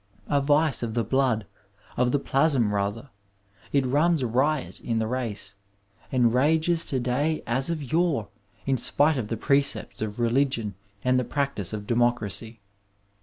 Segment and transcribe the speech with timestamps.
[0.27, 1.45] A vice of the blood,
[1.95, 3.11] of the plasm rather,
[3.71, 5.53] it runs riot in the race,
[6.11, 8.27] and rages to day as of yore
[8.65, 12.61] in spite of the precepts of religion and tiie practice of democracy.